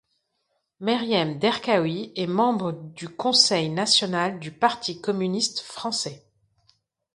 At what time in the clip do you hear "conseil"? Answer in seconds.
3.07-3.69